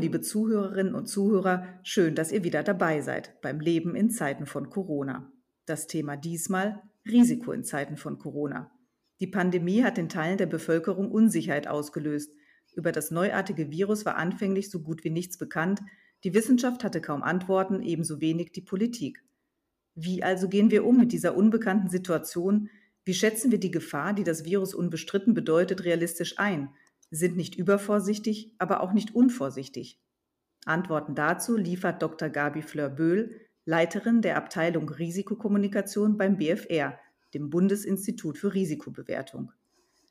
[0.00, 4.70] liebe Zuhörerinnen und Zuhörer, schön, dass ihr wieder dabei seid beim Leben in Zeiten von
[4.70, 5.30] Corona.
[5.66, 8.70] Das Thema diesmal Risiko in Zeiten von Corona.
[9.20, 12.32] Die Pandemie hat in Teilen der Bevölkerung Unsicherheit ausgelöst.
[12.74, 15.80] Über das neuartige Virus war anfänglich so gut wie nichts bekannt.
[16.24, 19.22] Die Wissenschaft hatte kaum Antworten, ebenso wenig die Politik.
[19.94, 22.70] Wie also gehen wir um mit dieser unbekannten Situation?
[23.04, 26.70] Wie schätzen wir die Gefahr, die das Virus unbestritten bedeutet, realistisch ein?
[27.10, 30.00] Sind nicht übervorsichtig, aber auch nicht unvorsichtig.
[30.64, 32.28] Antworten dazu liefert Dr.
[32.28, 36.98] Gabi Fleur-Böhl, Leiterin der Abteilung Risikokommunikation beim BFR,
[37.34, 39.52] dem Bundesinstitut für Risikobewertung.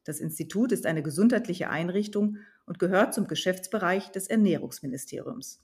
[0.04, 5.62] Das Institut ist eine gesundheitliche Einrichtung und gehört zum Geschäftsbereich des Ernährungsministeriums.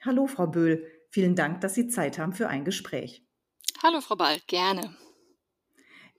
[0.00, 3.26] Hallo, Frau Böhl, vielen Dank, dass Sie Zeit haben für ein Gespräch.
[3.82, 4.94] Hallo, Frau Ball, gerne.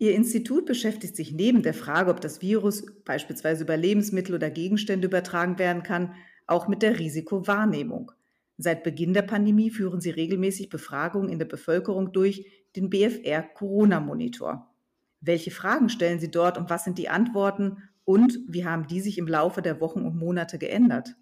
[0.01, 5.07] Ihr Institut beschäftigt sich neben der Frage, ob das Virus beispielsweise über Lebensmittel oder Gegenstände
[5.07, 6.15] übertragen werden kann,
[6.47, 8.13] auch mit der Risikowahrnehmung.
[8.57, 12.45] Seit Beginn der Pandemie führen sie regelmäßig Befragungen in der Bevölkerung durch,
[12.77, 14.73] den BFR Corona Monitor.
[15.19, 19.17] Welche Fragen stellen Sie dort und was sind die Antworten und wie haben die sich
[19.17, 21.15] im Laufe der Wochen und Monate geändert?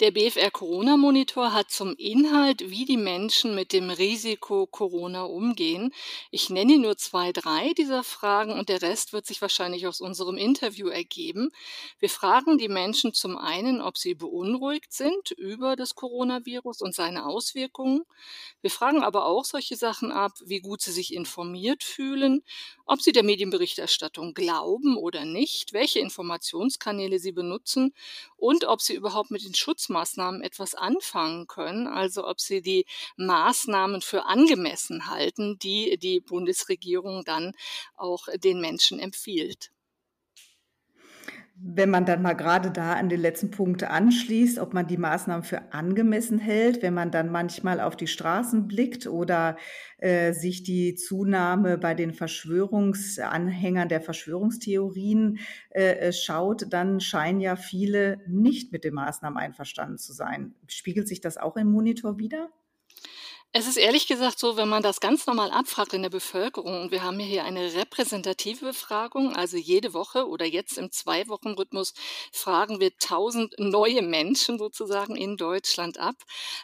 [0.00, 5.94] Der BFR Corona Monitor hat zum Inhalt, wie die Menschen mit dem Risiko Corona umgehen.
[6.32, 10.36] Ich nenne nur zwei, drei dieser Fragen und der Rest wird sich wahrscheinlich aus unserem
[10.36, 11.50] Interview ergeben.
[12.00, 17.24] Wir fragen die Menschen zum einen, ob sie beunruhigt sind über das Coronavirus und seine
[17.24, 18.02] Auswirkungen.
[18.62, 22.42] Wir fragen aber auch solche Sachen ab, wie gut sie sich informiert fühlen,
[22.84, 27.94] ob sie der Medienberichterstattung glauben oder nicht, welche Informationskanäle sie benutzen
[28.36, 29.54] und ob sie überhaupt mit den
[29.84, 37.24] Schutzmaßnahmen etwas anfangen können, also ob sie die Maßnahmen für angemessen halten, die die Bundesregierung
[37.24, 37.52] dann
[37.96, 39.73] auch den Menschen empfiehlt.
[41.56, 45.44] Wenn man dann mal gerade da an den letzten Punkt anschließt, ob man die Maßnahmen
[45.44, 49.56] für angemessen hält, wenn man dann manchmal auf die Straßen blickt oder
[49.98, 55.38] äh, sich die Zunahme bei den Verschwörungsanhängern der Verschwörungstheorien
[55.70, 60.54] äh, schaut, dann scheinen ja viele nicht mit den Maßnahmen einverstanden zu sein.
[60.66, 62.50] Spiegelt sich das auch im Monitor wieder?
[63.56, 66.90] Es ist ehrlich gesagt so, wenn man das ganz normal abfragt in der Bevölkerung, und
[66.90, 71.94] wir haben hier eine repräsentative Befragung, also jede Woche oder jetzt im Zwei-Wochen-Rhythmus
[72.32, 76.16] fragen wir tausend neue Menschen sozusagen in Deutschland ab.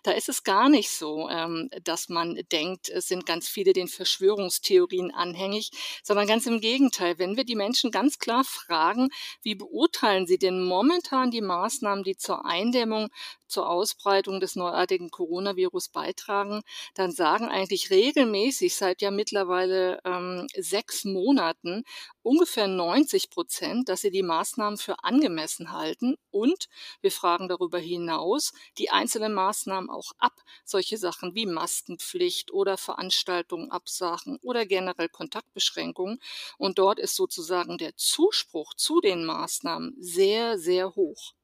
[0.02, 3.86] Da ist es gar nicht so, ähm, dass man denkt, es sind ganz viele den
[3.86, 5.70] Verschwörungstheorien anhängig,
[6.02, 7.20] sondern ganz im Gegenteil.
[7.20, 9.10] Wenn wir die Menschen ganz klar fragen,
[9.42, 13.10] wie beurteilen sie denn momentan die Maßnahmen, die zur Eindämmung
[13.50, 16.62] zur Ausbreitung des neuartigen Coronavirus beitragen,
[16.94, 21.84] dann sagen eigentlich regelmäßig seit ja mittlerweile ähm, sechs Monaten
[22.22, 26.16] ungefähr 90 Prozent, dass sie die Maßnahmen für angemessen halten.
[26.30, 26.68] Und
[27.00, 30.34] wir fragen darüber hinaus die einzelnen Maßnahmen auch ab.
[30.64, 36.20] Solche Sachen wie Maskenpflicht oder Veranstaltungen absagen oder generell Kontaktbeschränkungen.
[36.58, 41.34] Und dort ist sozusagen der Zuspruch zu den Maßnahmen sehr, sehr hoch.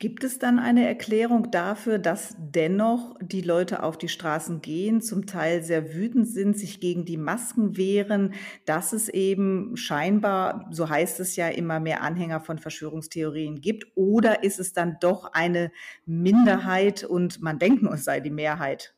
[0.00, 5.26] Gibt es dann eine Erklärung dafür, dass dennoch die Leute auf die Straßen gehen, zum
[5.26, 8.32] Teil sehr wütend sind, sich gegen die Masken wehren,
[8.64, 13.88] dass es eben scheinbar, so heißt es ja, immer mehr Anhänger von Verschwörungstheorien gibt?
[13.94, 15.70] Oder ist es dann doch eine
[16.06, 18.94] Minderheit und man denkt nur, es sei die Mehrheit?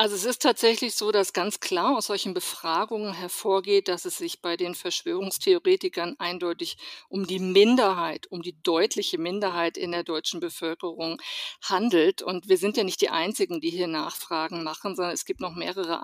[0.00, 4.40] Also es ist tatsächlich so, dass ganz klar aus solchen Befragungen hervorgeht, dass es sich
[4.40, 6.76] bei den Verschwörungstheoretikern eindeutig
[7.08, 11.20] um die Minderheit, um die deutliche Minderheit in der deutschen Bevölkerung
[11.62, 12.22] handelt.
[12.22, 15.56] Und wir sind ja nicht die Einzigen, die hier Nachfragen machen, sondern es gibt noch
[15.56, 16.00] mehrere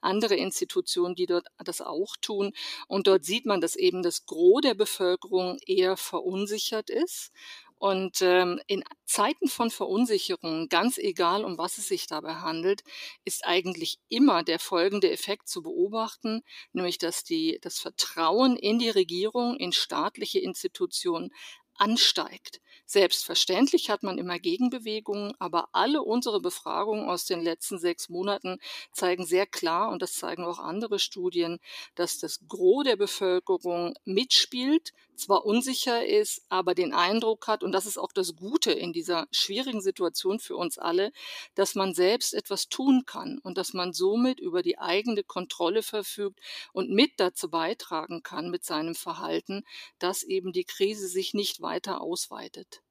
[0.00, 2.52] andere Institutionen, die dort das auch tun.
[2.88, 7.30] Und dort sieht man, dass eben das Gros der Bevölkerung eher verunsichert ist
[7.82, 12.84] und ähm, in Zeiten von Verunsicherung, ganz egal, um was es sich dabei handelt,
[13.24, 16.42] ist eigentlich immer der folgende Effekt zu beobachten,
[16.72, 21.32] nämlich dass die, das Vertrauen in die Regierung, in staatliche Institutionen
[21.74, 22.60] ansteigt.
[22.86, 28.58] Selbstverständlich hat man immer Gegenbewegungen, aber alle unsere Befragungen aus den letzten sechs Monaten
[28.92, 31.58] zeigen sehr klar, und das zeigen auch andere Studien,
[31.96, 34.92] dass das Gros der Bevölkerung mitspielt,
[35.22, 39.26] zwar unsicher ist, aber den Eindruck hat, und das ist auch das Gute in dieser
[39.30, 41.12] schwierigen Situation für uns alle,
[41.54, 46.40] dass man selbst etwas tun kann und dass man somit über die eigene Kontrolle verfügt
[46.72, 49.62] und mit dazu beitragen kann mit seinem Verhalten,
[49.98, 52.82] dass eben die Krise sich nicht weiter ausweitet.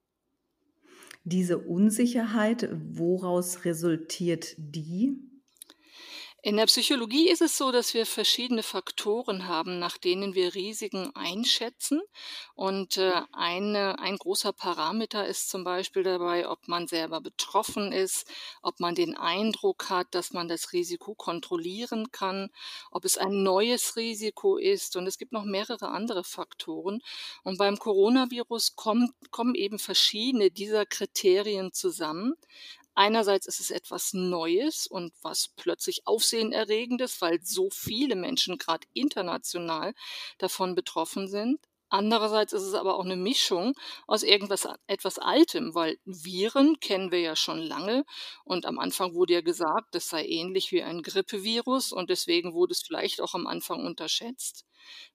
[1.24, 5.31] Diese Unsicherheit, woraus resultiert die?
[6.44, 11.16] In der Psychologie ist es so, dass wir verschiedene Faktoren haben, nach denen wir Risiken
[11.16, 12.02] einschätzen.
[12.56, 18.28] Und äh, eine, ein großer Parameter ist zum Beispiel dabei, ob man selber betroffen ist,
[18.64, 22.50] ob man den Eindruck hat, dass man das Risiko kontrollieren kann,
[22.90, 24.96] ob es ein neues Risiko ist.
[24.96, 27.04] Und es gibt noch mehrere andere Faktoren.
[27.44, 32.34] Und beim Coronavirus kommt, kommen eben verschiedene dieser Kriterien zusammen.
[32.96, 39.94] Einerseits ist es etwas Neues und was plötzlich Aufsehenerregendes, weil so viele Menschen gerade international
[40.38, 41.60] davon betroffen sind.
[41.90, 43.74] Andererseits ist es aber auch eine Mischung
[44.08, 48.06] aus irgendwas etwas Altem, weil Viren kennen wir ja schon lange
[48.46, 52.72] und am Anfang wurde ja gesagt, das sei ähnlich wie ein Grippevirus und deswegen wurde
[52.72, 54.66] es vielleicht auch am Anfang unterschätzt.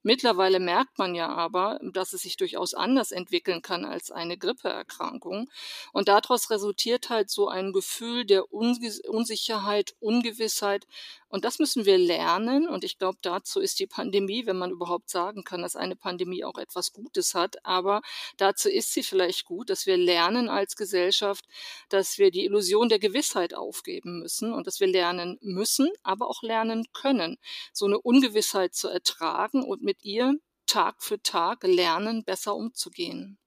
[0.03, 5.49] Mittlerweile merkt man ja aber, dass es sich durchaus anders entwickeln kann als eine Grippeerkrankung.
[5.91, 10.87] Und daraus resultiert halt so ein Gefühl der Unsicherheit, Ungewissheit.
[11.29, 12.69] Und das müssen wir lernen.
[12.69, 16.45] Und ich glaube, dazu ist die Pandemie, wenn man überhaupt sagen kann, dass eine Pandemie
[16.45, 17.65] auch etwas Gutes hat.
[17.65, 18.01] Aber
[18.37, 21.45] dazu ist sie vielleicht gut, dass wir lernen als Gesellschaft,
[21.89, 26.43] dass wir die Illusion der Gewissheit aufgeben müssen und dass wir lernen müssen, aber auch
[26.43, 27.37] lernen können,
[27.73, 33.39] so eine Ungewissheit zu ertragen und mit ihr Tag für Tag lernen, besser umzugehen.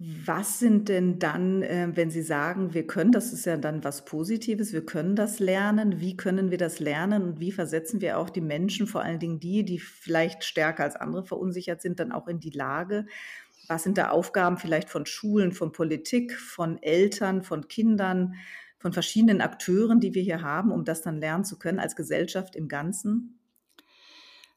[0.00, 4.04] Was sind denn dann, äh, wenn Sie sagen, wir können, das ist ja dann was
[4.04, 8.28] Positives, wir können das lernen, wie können wir das lernen und wie versetzen wir auch
[8.28, 12.26] die Menschen, vor allen Dingen die, die vielleicht stärker als andere verunsichert sind, dann auch
[12.26, 13.06] in die Lage?
[13.68, 18.34] Was sind da Aufgaben vielleicht von Schulen, von Politik, von Eltern, von Kindern,
[18.78, 22.56] von verschiedenen Akteuren, die wir hier haben, um das dann lernen zu können als Gesellschaft
[22.56, 23.38] im Ganzen?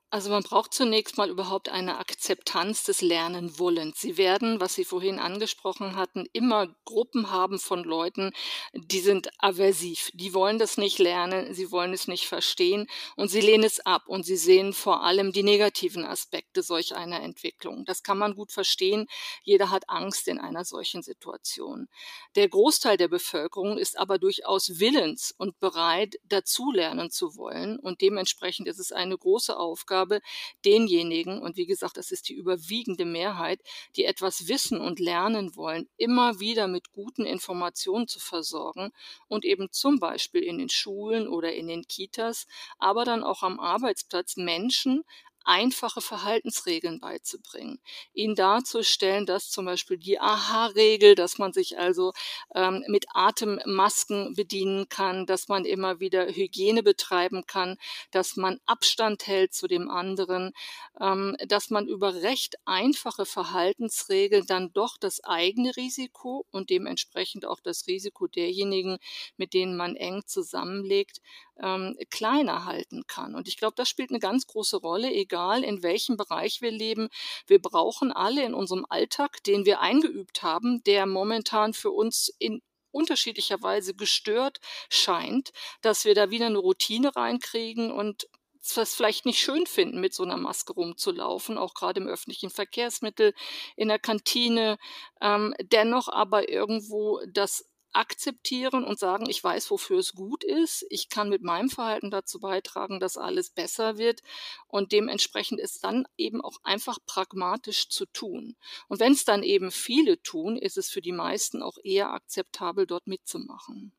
[0.10, 4.00] Also man braucht zunächst mal überhaupt eine Akzeptanz des Lernenwollens.
[4.00, 8.32] Sie werden, was Sie vorhin angesprochen hatten, immer Gruppen haben von Leuten,
[8.74, 10.10] die sind aversiv.
[10.14, 12.88] Die wollen das nicht lernen, sie wollen es nicht verstehen
[13.18, 17.22] und sie lehnen es ab und sie sehen vor allem die negativen Aspekte solch einer
[17.22, 17.84] Entwicklung.
[17.84, 19.08] Das kann man gut verstehen.
[19.44, 21.90] Jeder hat Angst in einer solchen Situation.
[22.38, 28.70] Der Großteil der Bevölkerung ist aber durchaus willens und bereit, dazulernen zu wollen und dementsprechend
[28.70, 30.22] ist es eine große Aufgabe, Aufgabe,
[30.66, 33.60] denjenigen, und wie gesagt, das ist die überwiegende Mehrheit,
[33.96, 38.92] die etwas wissen und lernen wollen, immer wieder mit guten Informationen zu versorgen
[39.28, 42.46] und eben zum Beispiel in den Schulen oder in den Kitas,
[42.78, 45.04] aber dann auch am Arbeitsplatz Menschen
[45.48, 47.80] einfache Verhaltensregeln beizubringen.
[48.14, 52.14] Ihnen darzustellen, dass zum Beispiel die Aha-Regel, dass man sich also
[52.54, 57.78] ähm, mit Atemmasken bedienen kann, dass man immer wieder Hygiene betreiben kann,
[58.12, 60.52] dass man Abstand hält zu dem anderen,
[61.00, 67.62] ähm, dass man über recht einfache Verhaltensregeln dann doch das eigene Risiko und dementsprechend auch
[67.62, 68.98] das Risiko derjenigen,
[69.38, 71.22] mit denen man eng zusammenlegt,
[71.60, 73.34] ähm, kleiner halten kann.
[73.34, 77.10] Und ich glaube, das spielt eine ganz große Rolle, egal in welchem Bereich wir leben.
[77.46, 82.62] Wir brauchen alle in unserem Alltag, den wir eingeübt haben, der momentan für uns in
[82.92, 85.52] unterschiedlicher Weise gestört scheint,
[85.82, 88.28] dass wir da wieder eine Routine reinkriegen und
[88.76, 93.34] es vielleicht nicht schön finden, mit so einer Maske rumzulaufen, auch gerade im öffentlichen Verkehrsmittel,
[93.78, 94.78] in der Kantine,
[95.22, 100.86] ähm, dennoch aber irgendwo das akzeptieren und sagen, ich weiß, wofür es gut ist.
[100.90, 104.22] Ich kann mit meinem Verhalten dazu beitragen, dass alles besser wird.
[104.68, 108.56] Und dementsprechend ist dann eben auch einfach pragmatisch zu tun.
[108.88, 112.86] Und wenn es dann eben viele tun, ist es für die meisten auch eher akzeptabel,
[112.86, 113.92] dort mitzumachen.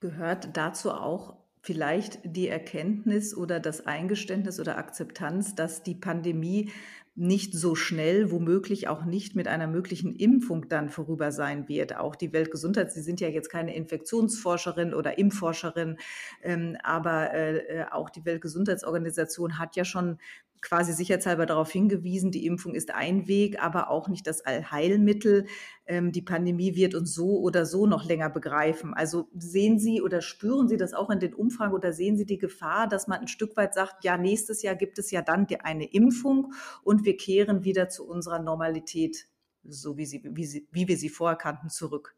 [0.00, 6.72] Gehört dazu auch vielleicht die Erkenntnis oder das Eingeständnis oder Akzeptanz, dass die Pandemie
[7.18, 11.96] nicht so schnell, womöglich auch nicht mit einer möglichen Impfung dann vorüber sein wird.
[11.96, 15.98] Auch die Weltgesundheit, Sie sind ja jetzt keine Infektionsforscherin oder Impfforscherin,
[16.42, 20.18] ähm, aber äh, äh auch die Weltgesundheitsorganisation hat ja schon
[20.60, 25.46] quasi sicherheitshalber darauf hingewiesen, die Impfung ist ein Weg, aber auch nicht das Allheilmittel.
[25.86, 28.94] Ähm, die Pandemie wird uns so oder so noch länger begreifen.
[28.94, 32.38] Also sehen Sie oder spüren Sie das auch in den Umfragen oder sehen Sie die
[32.38, 35.90] Gefahr, dass man ein Stück weit sagt, ja, nächstes Jahr gibt es ja dann eine
[35.90, 39.26] Impfung und wir kehren wieder zu unserer Normalität,
[39.64, 42.14] so wie, sie, wie, sie, wie wir sie vorher kannten, zurück?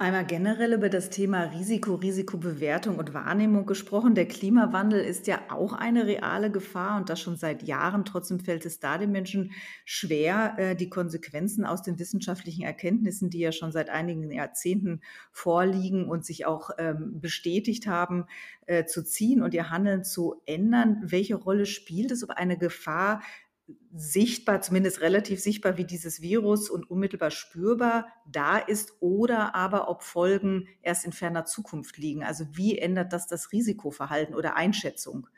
[0.00, 4.14] Einmal generell über das Thema Risiko, Risikobewertung und Wahrnehmung gesprochen.
[4.14, 8.04] Der Klimawandel ist ja auch eine reale Gefahr und das schon seit Jahren.
[8.04, 9.50] Trotzdem fällt es da den Menschen
[9.84, 15.00] schwer, äh, die Konsequenzen aus den wissenschaftlichen Erkenntnissen, die ja schon seit einigen Jahrzehnten
[15.32, 18.26] vorliegen und sich auch ähm, bestätigt haben,
[18.66, 21.02] äh, zu ziehen und ihr Handeln zu ändern.
[21.02, 23.20] Welche Rolle spielt es, ob eine Gefahr
[23.94, 30.02] sichtbar, zumindest relativ sichtbar wie dieses Virus und unmittelbar spürbar da ist oder aber ob
[30.02, 32.22] Folgen erst in ferner Zukunft liegen.
[32.22, 35.28] Also wie ändert das das Risikoverhalten oder Einschätzung?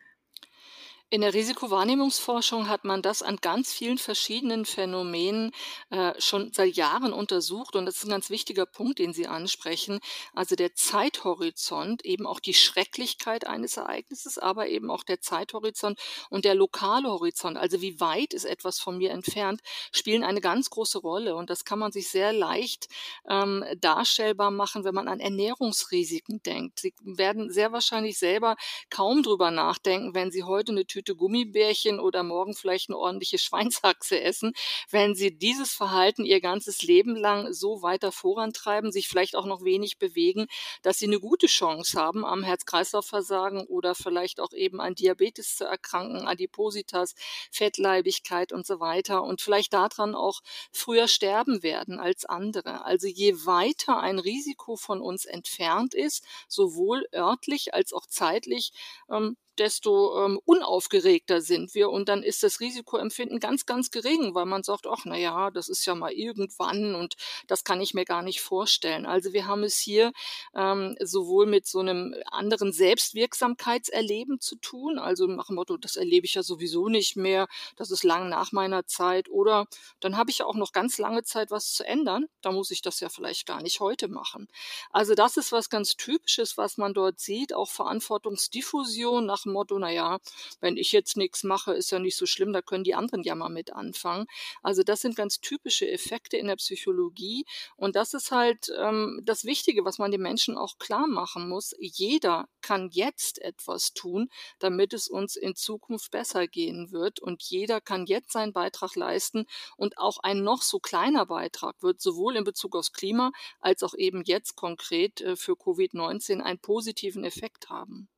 [1.13, 5.51] In der Risikowahrnehmungsforschung hat man das an ganz vielen verschiedenen Phänomenen
[5.91, 9.99] äh, schon seit Jahren untersucht und das ist ein ganz wichtiger Punkt, den Sie ansprechen.
[10.35, 15.99] Also der Zeithorizont, eben auch die Schrecklichkeit eines Ereignisses, aber eben auch der Zeithorizont
[16.31, 20.71] und der lokale Horizont, also wie weit ist etwas von mir entfernt, spielen eine ganz
[20.71, 22.87] große Rolle und das kann man sich sehr leicht
[23.29, 26.79] ähm, darstellbar machen, wenn man an Ernährungsrisiken denkt.
[26.79, 28.55] Sie werden sehr wahrscheinlich selber
[28.91, 34.21] kaum drüber nachdenken, wenn Sie heute eine Tüte Gummibärchen oder morgen vielleicht eine ordentliche Schweinshaxe
[34.21, 34.53] essen,
[34.91, 39.65] wenn sie dieses Verhalten ihr ganzes Leben lang so weiter vorantreiben, sich vielleicht auch noch
[39.65, 40.47] wenig bewegen,
[40.83, 45.65] dass sie eine gute Chance haben, am Herz-Kreislauf-Versagen oder vielleicht auch eben an Diabetes zu
[45.65, 47.15] erkranken, Adipositas,
[47.51, 52.85] Fettleibigkeit und so weiter und vielleicht daran auch früher sterben werden als andere.
[52.85, 58.73] Also je weiter ein Risiko von uns entfernt ist, sowohl örtlich als auch zeitlich,
[59.11, 64.47] ähm, desto ähm, unaufgeregter sind wir und dann ist das Risikoempfinden ganz, ganz gering, weil
[64.47, 68.07] man sagt, ach na ja, das ist ja mal irgendwann und das kann ich mir
[68.07, 69.05] gar nicht vorstellen.
[69.05, 70.13] Also wir haben es hier
[70.55, 76.25] ähm, sowohl mit so einem anderen Selbstwirksamkeitserleben zu tun, also nach dem Motto, das erlebe
[76.25, 79.67] ich ja sowieso nicht mehr, das ist lang nach meiner Zeit oder
[80.01, 82.81] dann habe ich ja auch noch ganz lange Zeit, was zu ändern, da muss ich
[82.81, 84.49] das ja vielleicht gar nicht heute machen.
[84.91, 89.79] Also das ist was ganz Typisches, was man dort sieht, auch Verantwortungsdiffusion nach dem Motto,
[89.79, 90.19] naja,
[90.61, 93.35] wenn ich jetzt nichts mache, ist ja nicht so schlimm, da können die anderen ja
[93.35, 94.27] mal mit anfangen.
[94.63, 97.45] Also das sind ganz typische Effekte in der Psychologie
[97.77, 101.75] und das ist halt ähm, das Wichtige, was man den Menschen auch klar machen muss.
[101.79, 104.29] Jeder kann jetzt etwas tun,
[104.59, 109.47] damit es uns in Zukunft besser gehen wird und jeder kann jetzt seinen Beitrag leisten
[109.77, 113.95] und auch ein noch so kleiner Beitrag wird sowohl in Bezug aufs Klima als auch
[113.95, 118.09] eben jetzt konkret äh, für Covid-19 einen positiven Effekt haben.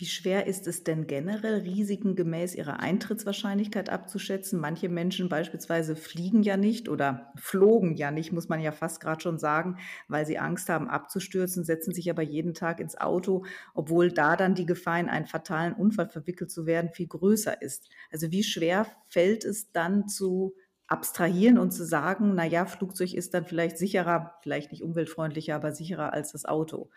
[0.00, 4.58] Wie schwer ist es denn generell, Risiken gemäß ihrer Eintrittswahrscheinlichkeit abzuschätzen?
[4.58, 9.20] Manche Menschen beispielsweise fliegen ja nicht oder flogen ja nicht, muss man ja fast gerade
[9.20, 9.76] schon sagen,
[10.08, 14.54] weil sie Angst haben abzustürzen, setzen sich aber jeden Tag ins Auto, obwohl da dann
[14.54, 17.90] die Gefahr, in einen fatalen Unfall verwickelt zu werden, viel größer ist.
[18.10, 20.54] Also wie schwer fällt es dann zu
[20.86, 25.72] abstrahieren und zu sagen, na ja, Flugzeug ist dann vielleicht sicherer, vielleicht nicht umweltfreundlicher, aber
[25.72, 26.88] sicherer als das Auto?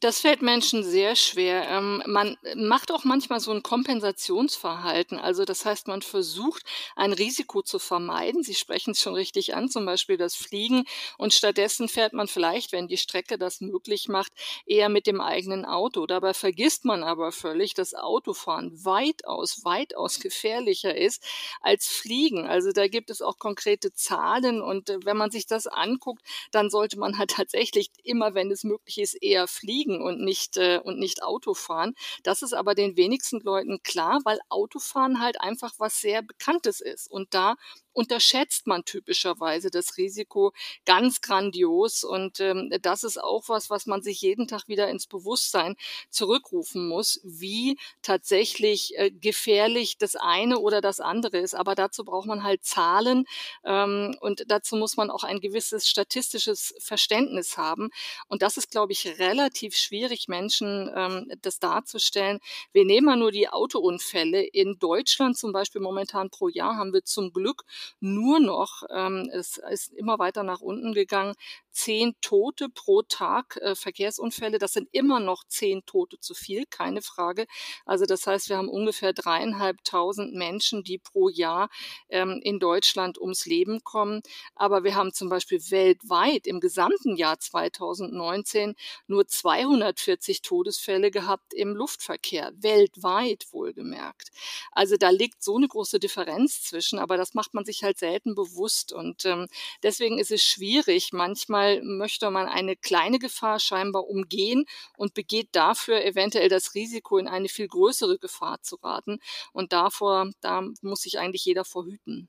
[0.00, 1.68] Das fällt Menschen sehr schwer.
[1.68, 5.18] Ähm, man macht auch manchmal so ein Kompensationsverhalten.
[5.18, 6.62] Also, das heißt, man versucht,
[6.96, 8.42] ein Risiko zu vermeiden.
[8.42, 10.84] Sie sprechen es schon richtig an, zum Beispiel das Fliegen.
[11.18, 14.32] Und stattdessen fährt man vielleicht, wenn die Strecke das möglich macht,
[14.64, 16.06] eher mit dem eigenen Auto.
[16.06, 21.22] Dabei vergisst man aber völlig, dass Autofahren weitaus, weitaus gefährlicher ist
[21.60, 22.46] als Fliegen.
[22.46, 24.62] Also, da gibt es auch konkrete Zahlen.
[24.62, 26.22] Und äh, wenn man sich das anguckt,
[26.52, 30.80] dann sollte man halt tatsächlich immer, wenn es möglich ist, eher fliegen und nicht, äh,
[30.82, 31.94] und nicht Auto fahren.
[32.22, 37.10] Das ist aber den wenigsten Leuten klar, weil Autofahren halt einfach was sehr Bekanntes ist.
[37.10, 37.56] Und da
[37.92, 40.52] unterschätzt man typischerweise das Risiko
[40.84, 42.04] ganz grandios.
[42.04, 45.76] Und ähm, das ist auch was, was man sich jeden Tag wieder ins Bewusstsein
[46.10, 51.54] zurückrufen muss, wie tatsächlich äh, gefährlich das eine oder das andere ist.
[51.54, 53.26] Aber dazu braucht man halt Zahlen
[53.64, 57.90] ähm, und dazu muss man auch ein gewisses statistisches Verständnis haben.
[58.28, 62.40] Und das ist, glaube ich, relativ schwierig, Menschen ähm, das darzustellen.
[62.72, 64.42] Wir nehmen mal nur die Autounfälle.
[64.42, 67.64] In Deutschland zum Beispiel momentan pro Jahr haben wir zum Glück
[68.00, 71.34] nur noch, ähm, es ist immer weiter nach unten gegangen,
[71.70, 74.58] zehn Tote pro Tag äh, Verkehrsunfälle.
[74.58, 77.46] Das sind immer noch zehn Tote zu viel, keine Frage.
[77.86, 81.68] Also das heißt, wir haben ungefähr dreieinhalbtausend Menschen, die pro Jahr
[82.08, 84.22] ähm, in Deutschland ums Leben kommen.
[84.54, 88.74] Aber wir haben zum Beispiel weltweit im gesamten Jahr 2019
[89.06, 94.30] nur 240 Todesfälle gehabt im Luftverkehr, weltweit wohlgemerkt.
[94.72, 98.34] Also da liegt so eine große Differenz zwischen, aber das macht man sich halt selten
[98.34, 98.92] bewusst.
[98.92, 99.46] Und ähm,
[99.82, 104.64] deswegen ist es schwierig, manchmal Manchmal möchte man eine kleine Gefahr scheinbar umgehen
[104.96, 109.18] und begeht dafür eventuell das Risiko, in eine viel größere Gefahr zu raten.
[109.52, 112.28] Und davor, da muss sich eigentlich jeder vorhüten.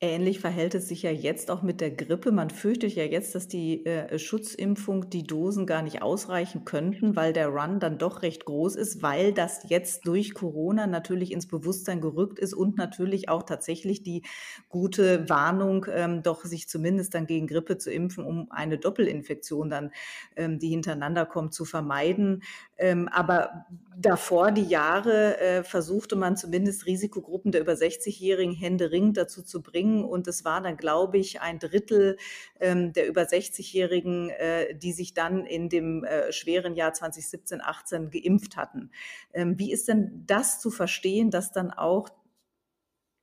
[0.00, 2.30] Ähnlich verhält es sich ja jetzt auch mit der Grippe.
[2.30, 7.32] Man fürchtet ja jetzt, dass die äh, Schutzimpfung, die Dosen gar nicht ausreichen könnten, weil
[7.32, 12.00] der Run dann doch recht groß ist, weil das jetzt durch Corona natürlich ins Bewusstsein
[12.00, 14.22] gerückt ist und natürlich auch tatsächlich die
[14.68, 19.90] gute Warnung, ähm, doch sich zumindest dann gegen Grippe zu impfen, um eine Doppelinfektion dann,
[20.36, 22.44] ähm, die hintereinander kommt, zu vermeiden.
[22.78, 29.42] Ähm, aber davor die Jahre äh, versuchte man zumindest Risikogruppen der über 60-Jährigen händeringend dazu
[29.42, 30.04] zu bringen.
[30.04, 32.16] Und es war dann, glaube ich, ein Drittel
[32.60, 38.10] ähm, der über 60-Jährigen, äh, die sich dann in dem äh, schweren Jahr 2017, 18
[38.10, 38.90] geimpft hatten.
[39.32, 42.08] Ähm, wie ist denn das zu verstehen, dass dann auch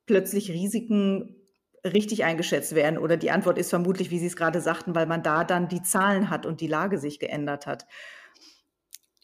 [0.06, 1.38] plötzlich Risiken
[1.86, 2.98] richtig eingeschätzt werden?
[2.98, 5.82] Oder die Antwort ist vermutlich, wie Sie es gerade sagten, weil man da dann die
[5.82, 7.86] Zahlen hat und die Lage sich geändert hat.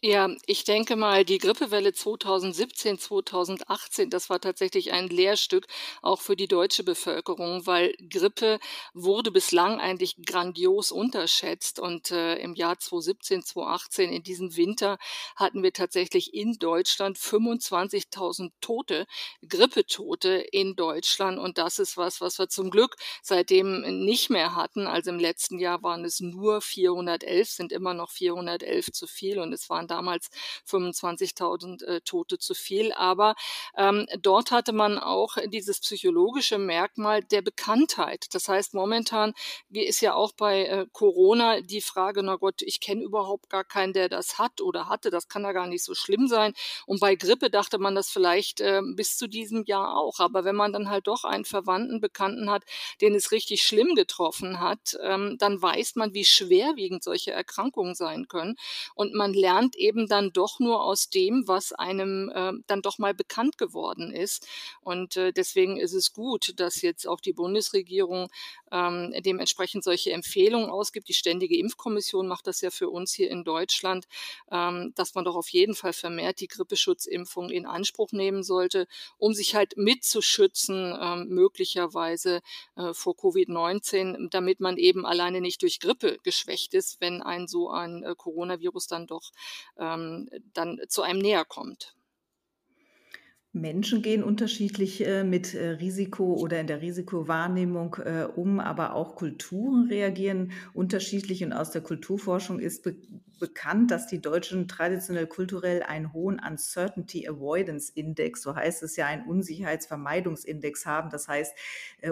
[0.04, 5.68] Ja, ich denke mal, die Grippewelle 2017, 2018, das war tatsächlich ein Lehrstück
[6.02, 8.58] auch für die deutsche Bevölkerung, weil Grippe
[8.94, 11.78] wurde bislang eigentlich grandios unterschätzt.
[11.78, 14.98] Und äh, im Jahr 2017, 2018, in diesem Winter,
[15.36, 19.06] hatten wir tatsächlich in Deutschland 25.000 Tote,
[19.48, 21.38] Grippetote in Deutschland.
[21.38, 24.88] Und das ist was, was wir zum Glück seitdem nicht mehr hatten.
[24.88, 29.38] Also im letzten Jahr waren es nur 411, sind immer noch 411 zu viel.
[29.38, 30.30] Und es waren damals
[30.68, 32.92] 25.000 äh, Tote zu viel.
[32.92, 33.34] Aber
[33.76, 38.26] ähm, dort hatte man auch dieses psychologische Merkmal der Bekanntheit.
[38.32, 39.34] Das heißt, momentan
[39.70, 43.92] ist ja auch bei äh, Corona die Frage, na Gott, ich kenne überhaupt gar keinen,
[43.92, 45.10] der das hat oder hatte.
[45.10, 46.54] Das kann ja gar nicht so schlimm sein.
[46.86, 50.18] Und bei Grippe dachte man das vielleicht äh, bis zu diesem Jahr auch.
[50.20, 52.64] Aber wenn man dann halt doch einen Verwandten, Bekannten hat,
[53.00, 58.28] den es richtig schlimm getroffen hat, ähm, dann weiß man, wie schwerwiegend solche Erkrankungen sein
[58.28, 58.56] können.
[58.94, 63.14] Und man lernt eben dann doch nur aus dem, was einem äh, dann doch mal
[63.14, 64.46] bekannt geworden ist.
[64.80, 68.30] Und äh, deswegen ist es gut, dass jetzt auch die Bundesregierung
[68.70, 71.08] ähm, dementsprechend solche Empfehlungen ausgibt.
[71.08, 74.06] Die Ständige Impfkommission macht das ja für uns hier in Deutschland,
[74.50, 78.86] ähm, dass man doch auf jeden Fall vermehrt die Grippeschutzimpfung in Anspruch nehmen sollte,
[79.18, 82.40] um sich halt mitzuschützen, ähm, möglicherweise
[82.76, 87.70] äh, vor Covid-19, damit man eben alleine nicht durch Grippe geschwächt ist, wenn ein so
[87.70, 89.30] ein äh, Coronavirus dann doch
[89.78, 91.94] ähm, dann zu einem näher kommt.
[93.54, 99.14] Menschen gehen unterschiedlich äh, mit äh, Risiko oder in der Risikowahrnehmung äh, um, aber auch
[99.14, 101.44] Kulturen reagieren unterschiedlich.
[101.44, 102.96] Und aus der Kulturforschung ist be
[103.38, 109.06] bekannt, dass die Deutschen traditionell kulturell einen hohen Uncertainty Avoidance Index, so heißt es ja,
[109.06, 111.10] einen Unsicherheitsvermeidungsindex haben.
[111.10, 111.52] Das heißt,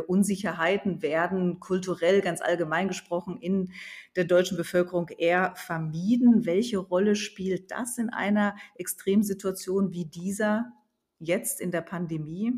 [0.09, 3.71] Unsicherheiten werden kulturell ganz allgemein gesprochen in
[4.17, 6.47] der deutschen Bevölkerung eher vermieden.
[6.47, 10.73] Welche Rolle spielt das in einer Extremsituation wie dieser?
[11.21, 12.53] Jetzt in der Pandemie?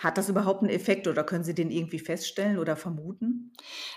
[0.00, 3.52] Hat das überhaupt einen Effekt oder können Sie den irgendwie feststellen oder vermuten?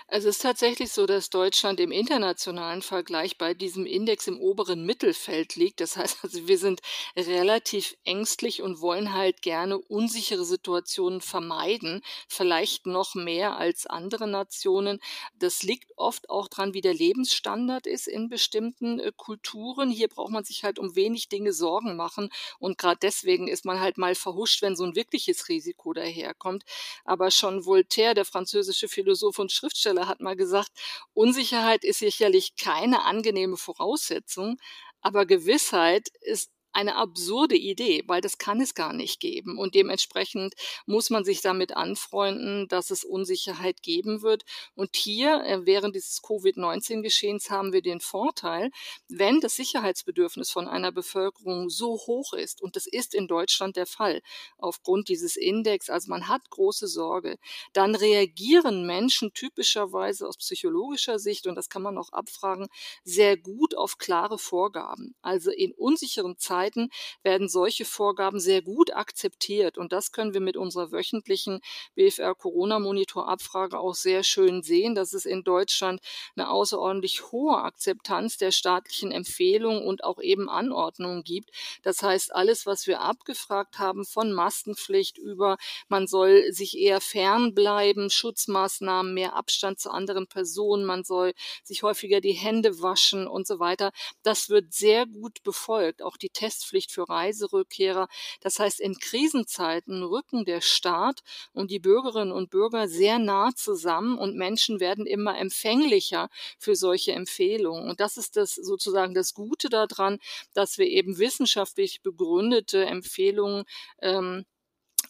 [0.08, 4.86] Also es ist tatsächlich so, dass Deutschland im internationalen Vergleich bei diesem Index im oberen
[4.86, 5.80] Mittelfeld liegt.
[5.80, 6.80] Das heißt also, wir sind
[7.16, 15.00] relativ ängstlich und wollen halt gerne unsichere Situationen vermeiden, vielleicht noch mehr als andere Nationen.
[15.38, 19.90] Das liegt oft auch dran, wie der Lebensstandard ist in bestimmten äh, Kulturen.
[19.90, 23.80] Hier braucht man sich halt um wenig Dinge Sorgen machen und gerade deswegen ist man
[23.80, 26.64] halt mal verhuscht, wenn so ein wirkliches Risiko daherkommt.
[27.04, 30.70] Aber schon Voltaire, der französische Philosoph und Schriftsteller, hat mal gesagt,
[31.14, 34.58] Unsicherheit ist sicherlich keine angenehme Voraussetzung,
[35.00, 39.58] aber Gewissheit ist eine absurde Idee, weil das kann es gar nicht geben.
[39.58, 40.54] Und dementsprechend
[40.86, 44.44] muss man sich damit anfreunden, dass es Unsicherheit geben wird.
[44.74, 48.70] Und hier, äh, während dieses Covid-19-Geschehens, haben wir den Vorteil,
[49.08, 53.86] wenn das Sicherheitsbedürfnis von einer Bevölkerung so hoch ist, und das ist in Deutschland der
[53.86, 54.22] Fall,
[54.58, 57.38] aufgrund dieses Index, also man hat große Sorge,
[57.72, 62.68] dann reagieren Menschen typischerweise aus psychologischer Sicht, und das kann man auch abfragen,
[63.04, 65.14] sehr gut auf klare Vorgaben.
[65.22, 66.90] Also in unsicheren Zeiten Zeiten
[67.22, 69.78] werden solche Vorgaben sehr gut akzeptiert.
[69.78, 71.60] Und das können wir mit unserer wöchentlichen
[71.94, 76.00] BFR Corona Monitor Abfrage auch sehr schön sehen, dass es in Deutschland
[76.36, 81.50] eine außerordentlich hohe Akzeptanz der staatlichen Empfehlungen und auch eben Anordnungen gibt.
[81.82, 85.56] Das heißt, alles, was wir abgefragt haben, von Maskenpflicht über,
[85.88, 91.32] man soll sich eher fernbleiben, Schutzmaßnahmen, mehr Abstand zu anderen Personen, man soll
[91.64, 93.92] sich häufiger die Hände waschen und so weiter,
[94.22, 96.02] das wird sehr gut befolgt.
[96.02, 98.08] Auch die Tests Testpflicht für Reiserückkehrer.
[98.40, 101.20] Das heißt, in Krisenzeiten rücken der Staat
[101.52, 107.12] und die Bürgerinnen und Bürger sehr nah zusammen und Menschen werden immer empfänglicher für solche
[107.12, 107.88] Empfehlungen.
[107.88, 110.18] Und das ist das sozusagen das Gute daran,
[110.54, 113.64] dass wir eben wissenschaftlich begründete Empfehlungen
[114.02, 114.44] ähm,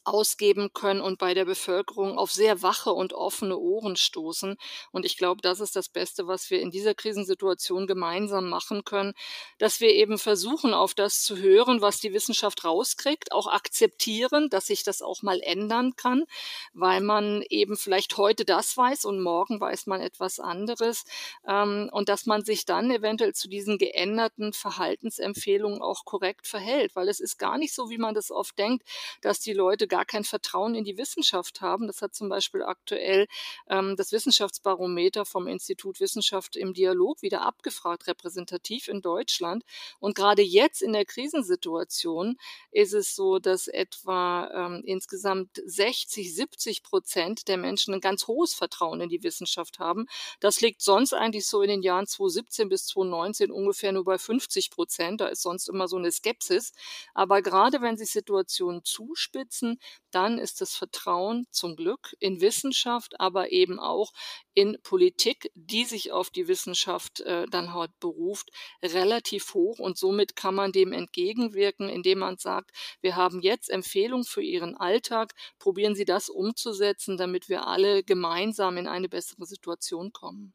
[0.05, 4.57] ausgeben können und bei der Bevölkerung auf sehr wache und offene Ohren stoßen.
[4.93, 9.13] Und ich glaube, das ist das Beste, was wir in dieser Krisensituation gemeinsam machen können,
[9.59, 14.67] dass wir eben versuchen, auf das zu hören, was die Wissenschaft rauskriegt, auch akzeptieren, dass
[14.67, 16.25] sich das auch mal ändern kann,
[16.73, 21.05] weil man eben vielleicht heute das weiß und morgen weiß man etwas anderes
[21.47, 27.09] ähm, und dass man sich dann eventuell zu diesen geänderten Verhaltensempfehlungen auch korrekt verhält, weil
[27.09, 28.85] es ist gar nicht so, wie man das oft denkt,
[29.21, 31.87] dass die Leute gar kein Vertrauen in die Wissenschaft haben.
[31.87, 33.27] Das hat zum Beispiel aktuell
[33.69, 39.65] ähm, das Wissenschaftsbarometer vom Institut Wissenschaft im Dialog wieder abgefragt, repräsentativ in Deutschland.
[39.99, 42.39] Und gerade jetzt in der Krisensituation
[42.71, 48.55] ist es so, dass etwa ähm, insgesamt 60, 70 Prozent der Menschen ein ganz hohes
[48.55, 50.07] Vertrauen in die Wissenschaft haben.
[50.39, 54.71] Das liegt sonst eigentlich so in den Jahren 2017 bis 2019 ungefähr nur bei 50
[54.71, 55.21] Prozent.
[55.21, 56.73] Da ist sonst immer so eine Skepsis.
[57.15, 59.80] Aber gerade wenn sich Situationen zuspitzen,
[60.11, 64.13] dann ist das Vertrauen zum Glück in Wissenschaft, aber eben auch
[64.55, 68.51] in Politik, die sich auf die Wissenschaft äh, dann halt beruft,
[68.83, 69.79] relativ hoch.
[69.79, 74.77] Und somit kann man dem entgegenwirken, indem man sagt, wir haben jetzt Empfehlungen für Ihren
[74.77, 80.55] Alltag, probieren Sie das umzusetzen, damit wir alle gemeinsam in eine bessere Situation kommen.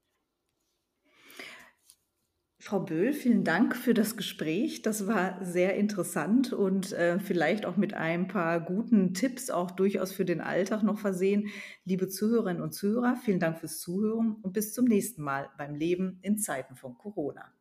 [2.67, 4.81] Frau Böhl, vielen Dank für das Gespräch.
[4.81, 10.11] Das war sehr interessant und äh, vielleicht auch mit ein paar guten Tipps, auch durchaus
[10.11, 11.49] für den Alltag noch versehen.
[11.83, 16.17] Liebe Zuhörerinnen und Zuhörer, vielen Dank fürs Zuhören und bis zum nächsten Mal beim Leben
[16.23, 17.53] in Zeiten von Corona.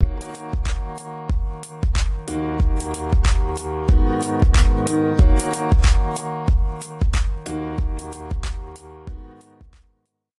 [0.00, 0.82] Musik